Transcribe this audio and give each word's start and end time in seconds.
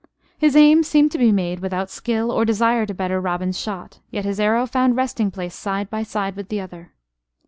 His 0.39 0.55
aim 0.55 0.81
seemed 0.81 1.11
to 1.11 1.19
be 1.19 1.31
made 1.31 1.59
without 1.59 1.91
skill 1.91 2.31
or 2.31 2.43
desire 2.43 2.87
to 2.87 2.93
better 2.95 3.21
Robin's 3.21 3.59
shot; 3.59 3.99
yet 4.09 4.25
his 4.25 4.39
arrow 4.39 4.65
found 4.65 4.95
resting 4.95 5.29
place 5.29 5.53
side 5.53 5.91
by 5.91 6.01
side 6.01 6.35
with 6.35 6.49
the 6.49 6.59
other. 6.59 6.91